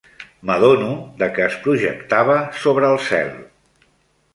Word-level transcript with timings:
M'adono 0.49 0.87
de 1.21 1.29
que 1.37 1.45
es 1.49 1.59
projectava 1.67 2.41
sobre 2.65 2.93
el 2.95 3.03
cel 3.13 3.35